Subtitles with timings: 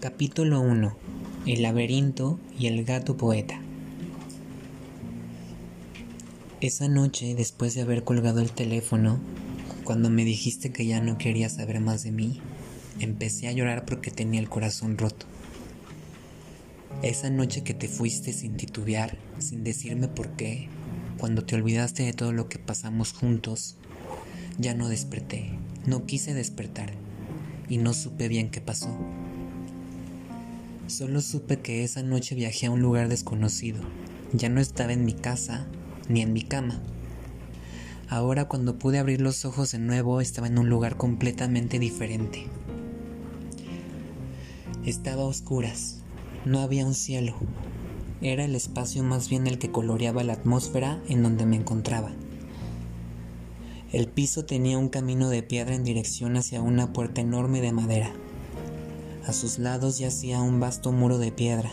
[0.00, 0.96] Capítulo 1.
[1.44, 3.60] El laberinto y el gato poeta.
[6.62, 9.20] Esa noche, después de haber colgado el teléfono,
[9.84, 12.40] cuando me dijiste que ya no querías saber más de mí,
[12.98, 15.26] empecé a llorar porque tenía el corazón roto.
[17.02, 20.70] Esa noche que te fuiste sin titubear, sin decirme por qué,
[21.18, 23.76] cuando te olvidaste de todo lo que pasamos juntos,
[24.58, 25.50] ya no desperté,
[25.84, 26.94] no quise despertar
[27.68, 28.98] y no supe bien qué pasó.
[30.90, 33.80] Solo supe que esa noche viajé a un lugar desconocido.
[34.32, 35.68] Ya no estaba en mi casa
[36.08, 36.82] ni en mi cama.
[38.08, 42.48] Ahora cuando pude abrir los ojos de nuevo estaba en un lugar completamente diferente.
[44.84, 45.98] Estaba a oscuras,
[46.44, 47.36] no había un cielo,
[48.20, 52.10] era el espacio más bien el que coloreaba la atmósfera en donde me encontraba.
[53.92, 58.12] El piso tenía un camino de piedra en dirección hacia una puerta enorme de madera.
[59.26, 61.70] A sus lados yacía un vasto muro de piedra.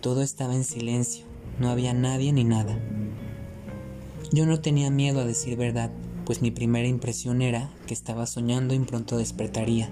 [0.00, 1.24] Todo estaba en silencio,
[1.58, 2.78] no había nadie ni nada.
[4.30, 5.90] Yo no tenía miedo a decir verdad,
[6.24, 9.90] pues mi primera impresión era que estaba soñando y pronto despertaría.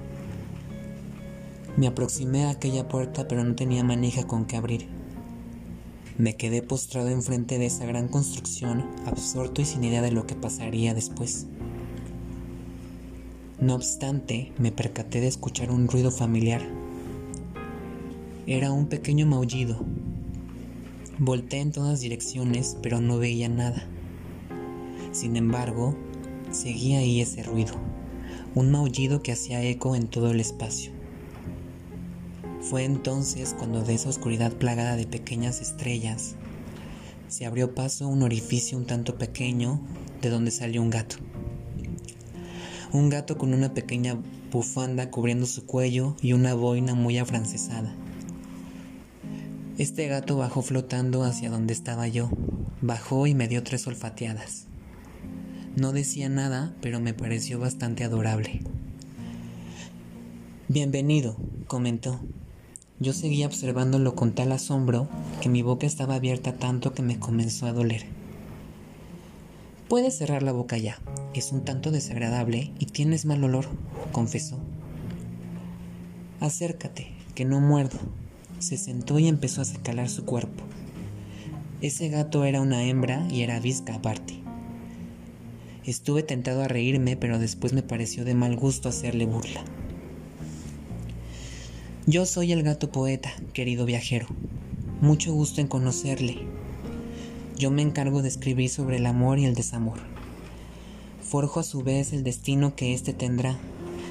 [1.76, 4.86] Me aproximé a aquella puerta pero no tenía manija con que abrir.
[6.16, 10.36] Me quedé postrado enfrente de esa gran construcción, absorto y sin idea de lo que
[10.36, 11.46] pasaría después.
[13.58, 16.60] No obstante, me percaté de escuchar un ruido familiar.
[18.46, 19.82] Era un pequeño maullido.
[21.18, 23.88] Volté en todas direcciones, pero no veía nada.
[25.12, 25.96] Sin embargo,
[26.50, 27.72] seguía ahí ese ruido,
[28.54, 30.92] un maullido que hacía eco en todo el espacio.
[32.60, 36.36] Fue entonces cuando de esa oscuridad plagada de pequeñas estrellas
[37.28, 39.80] se abrió paso un orificio un tanto pequeño
[40.20, 41.16] de donde salió un gato.
[42.96, 44.16] Un gato con una pequeña
[44.50, 47.94] bufanda cubriendo su cuello y una boina muy afrancesada.
[49.76, 52.30] Este gato bajó flotando hacia donde estaba yo.
[52.80, 54.64] Bajó y me dio tres olfateadas.
[55.76, 58.62] No decía nada, pero me pareció bastante adorable.
[60.68, 61.36] Bienvenido,
[61.66, 62.18] comentó.
[62.98, 65.06] Yo seguía observándolo con tal asombro
[65.42, 68.15] que mi boca estaba abierta tanto que me comenzó a doler.
[69.88, 71.00] Puedes cerrar la boca ya.
[71.32, 73.66] Es un tanto desagradable y tienes mal olor,
[74.10, 74.58] confesó.
[76.40, 77.98] Acércate, que no muerdo.
[78.58, 80.64] Se sentó y empezó a secalar su cuerpo.
[81.82, 84.34] Ese gato era una hembra y era visca aparte.
[85.84, 89.62] Estuve tentado a reírme, pero después me pareció de mal gusto hacerle burla.
[92.06, 94.26] Yo soy el gato poeta, querido viajero.
[95.00, 96.55] Mucho gusto en conocerle.
[97.56, 99.98] Yo me encargo de escribir sobre el amor y el desamor.
[101.20, 103.56] Forjo a su vez el destino que éste tendrá.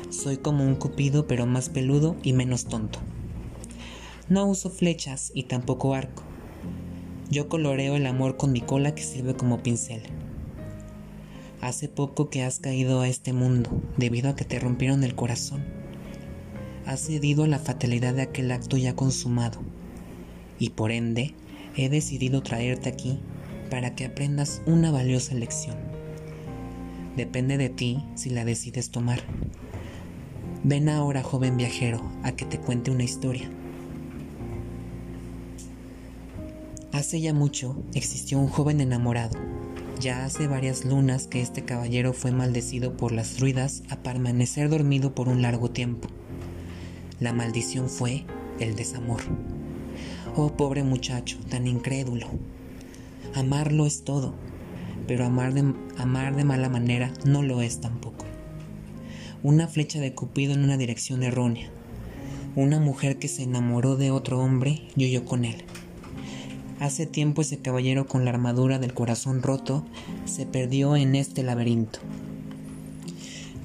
[0.09, 3.00] Soy como un cupido pero más peludo y menos tonto.
[4.29, 6.23] No uso flechas y tampoco arco.
[7.29, 10.01] Yo coloreo el amor con mi cola que sirve como pincel.
[11.62, 15.63] Hace poco que has caído a este mundo debido a que te rompieron el corazón
[16.85, 19.59] has cedido a la fatalidad de aquel acto ya consumado,
[20.59, 21.33] y por ende
[21.75, 23.19] he decidido traerte aquí
[23.70, 25.76] para que aprendas una valiosa lección.
[27.16, 29.22] Depende de ti si la decides tomar.
[30.64, 33.50] Ven ahora, joven viajero, a que te cuente una historia.
[36.92, 39.38] Hace ya mucho existió un joven enamorado.
[40.00, 45.14] Ya hace varias lunas que este caballero fue maldecido por las druidas a permanecer dormido
[45.14, 46.08] por un largo tiempo.
[47.20, 48.25] La maldición fue
[48.59, 49.22] el desamor.
[50.36, 52.28] Oh pobre muchacho, tan incrédulo.
[53.35, 54.34] Amarlo es todo,
[55.07, 58.23] pero amar de, amar de mala manera no lo es tampoco.
[59.44, 61.69] Una flecha de Cupido en una dirección errónea.
[62.56, 65.66] Una mujer que se enamoró de otro hombre y huyó con él.
[66.79, 69.84] Hace tiempo ese caballero con la armadura del corazón roto
[70.24, 72.00] se perdió en este laberinto.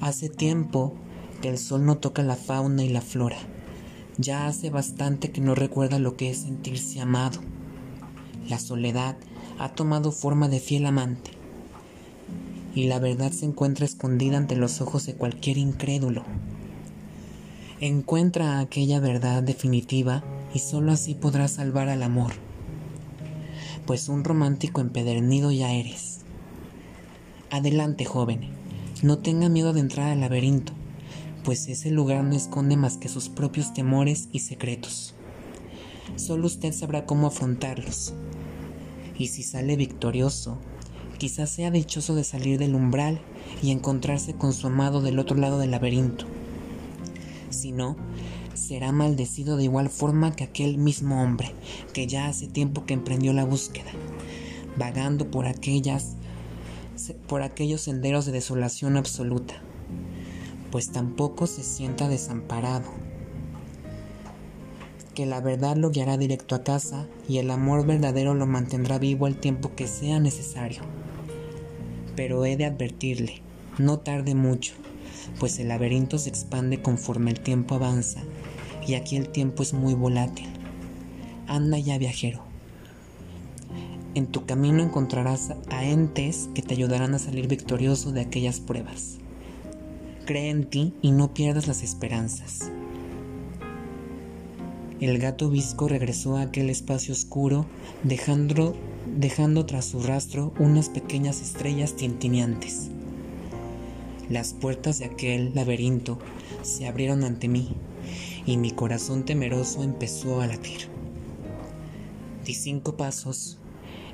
[0.01, 0.97] Hace tiempo
[1.41, 3.37] que el sol no toca la fauna y la flora.
[4.17, 7.39] Ya hace bastante que no recuerda lo que es sentirse amado.
[8.49, 9.15] La soledad
[9.59, 11.31] ha tomado forma de fiel amante.
[12.73, 16.23] Y la verdad se encuentra escondida ante los ojos de cualquier incrédulo.
[17.79, 22.33] Encuentra aquella verdad definitiva y sólo así podrás salvar al amor.
[23.85, 26.19] Pues un romántico empedernido ya eres.
[27.49, 28.41] Adelante, joven.
[29.03, 30.73] No tenga miedo de entrar al laberinto
[31.43, 35.15] pues ese lugar no esconde más que sus propios temores y secretos.
[36.15, 38.13] Solo usted sabrá cómo afrontarlos.
[39.17, 40.57] Y si sale victorioso,
[41.17, 43.21] quizás sea dichoso de salir del umbral
[43.61, 46.25] y encontrarse con su amado del otro lado del laberinto.
[47.49, 47.95] Si no,
[48.53, 51.51] será maldecido de igual forma que aquel mismo hombre,
[51.93, 53.91] que ya hace tiempo que emprendió la búsqueda,
[54.77, 56.15] vagando por aquellas
[57.27, 59.55] por aquellos senderos de desolación absoluta,
[60.71, 62.85] pues tampoco se sienta desamparado.
[65.15, 69.27] Que la verdad lo guiará directo a casa y el amor verdadero lo mantendrá vivo
[69.27, 70.81] el tiempo que sea necesario.
[72.15, 73.41] Pero he de advertirle,
[73.77, 74.73] no tarde mucho,
[75.39, 78.21] pues el laberinto se expande conforme el tiempo avanza
[78.87, 80.47] y aquí el tiempo es muy volátil.
[81.47, 82.43] Anda ya viajero.
[84.13, 89.17] En tu camino encontrarás a entes que te ayudarán a salir victorioso de aquellas pruebas.
[90.25, 92.71] Cree en ti y no pierdas las esperanzas.
[95.01, 97.65] El gato visco regresó a aquel espacio oscuro,
[98.03, 98.75] dejando,
[99.17, 102.91] dejando tras su rastro unas pequeñas estrellas tintineantes.
[104.29, 106.19] Las puertas de aquel laberinto
[106.61, 107.75] se abrieron ante mí
[108.45, 110.81] y mi corazón temeroso empezó a latir.
[112.45, 113.57] Di cinco pasos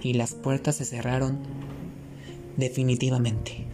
[0.01, 1.37] y las puertas se cerraron
[2.55, 3.65] definitivamente.